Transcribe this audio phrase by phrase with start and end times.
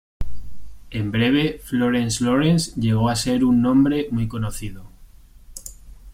[0.89, 4.85] En breve, Florence Lawrence llegó a ser un nombre muy conocido.